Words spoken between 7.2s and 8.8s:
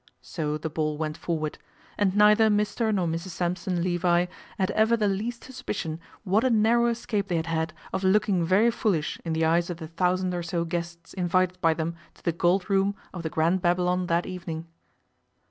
they had had of looking very